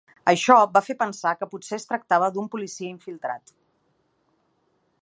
[0.31, 3.57] Això va fer pensar que potser es tractava d’un policia infiltrat.